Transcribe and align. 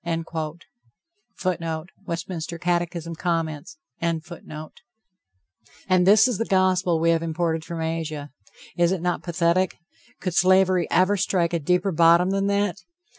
[Footnote: 1.35 1.89
Westminster 2.07 2.57
Catechism, 2.57 3.13
Comments.] 3.13 3.77
And 3.99 4.25
this 5.91 6.27
is 6.27 6.39
the 6.39 6.45
Gospel 6.45 6.99
we 6.99 7.11
have 7.11 7.21
imported 7.21 7.63
from 7.63 7.81
Asia! 7.81 8.31
Is 8.75 8.91
it 8.91 9.01
not 9.03 9.21
pathetic? 9.21 9.75
Could 10.19 10.33
slavery 10.33 10.87
ever 10.89 11.17
strike 11.17 11.53
a 11.53 11.59
deeper 11.59 11.91
bottom 11.91 12.31
than 12.31 12.47
that? 12.47 12.77